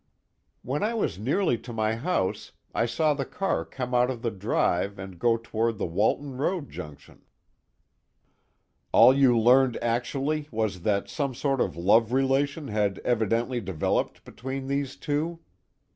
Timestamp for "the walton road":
5.77-6.71